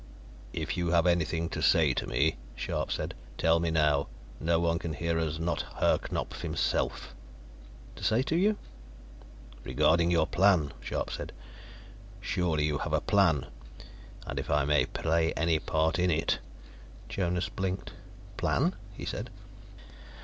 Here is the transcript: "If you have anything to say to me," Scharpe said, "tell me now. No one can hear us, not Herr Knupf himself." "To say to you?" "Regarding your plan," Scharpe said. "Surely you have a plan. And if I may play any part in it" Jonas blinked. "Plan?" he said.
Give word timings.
"If 0.51 0.77
you 0.77 0.87
have 0.89 1.05
anything 1.05 1.47
to 1.49 1.61
say 1.61 1.93
to 1.93 2.07
me," 2.07 2.35
Scharpe 2.55 2.91
said, 2.91 3.13
"tell 3.37 3.59
me 3.59 3.69
now. 3.69 4.07
No 4.39 4.57
one 4.59 4.79
can 4.79 4.93
hear 4.95 5.19
us, 5.19 5.37
not 5.37 5.63
Herr 5.77 5.99
Knupf 5.99 6.41
himself." 6.41 7.13
"To 7.97 8.03
say 8.03 8.23
to 8.23 8.35
you?" 8.35 8.57
"Regarding 9.63 10.09
your 10.09 10.25
plan," 10.25 10.73
Scharpe 10.83 11.11
said. 11.11 11.33
"Surely 12.19 12.65
you 12.65 12.79
have 12.79 12.93
a 12.93 12.99
plan. 12.99 13.45
And 14.25 14.39
if 14.39 14.49
I 14.49 14.65
may 14.65 14.87
play 14.87 15.33
any 15.33 15.59
part 15.59 15.99
in 15.99 16.09
it" 16.09 16.39
Jonas 17.07 17.47
blinked. 17.49 17.91
"Plan?" 18.37 18.73
he 18.97 19.05
said. 19.05 19.29